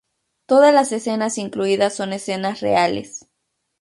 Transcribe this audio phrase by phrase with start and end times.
[0.47, 3.29] Todas las escenas incluidas son escenas reales.